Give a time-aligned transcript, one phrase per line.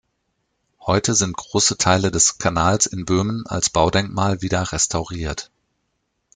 [0.79, 5.51] Heute sind große Teile des Kanals in Böhmen als Baudenkmal wieder restauriert.